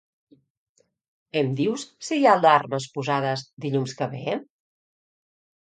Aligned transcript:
Em 1.41 1.51
dius 1.59 1.85
si 2.07 2.19
hi 2.21 2.25
ha 2.29 2.33
alarmes 2.39 2.87
posades 2.97 3.47
dilluns 3.67 3.97
que 4.01 4.09
ve? 4.17 4.37